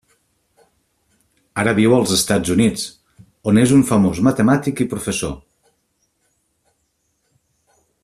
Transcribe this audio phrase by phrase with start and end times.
[1.63, 2.87] Ara viu als Estats Units,
[3.53, 5.39] on és un famós matemàtic i professor.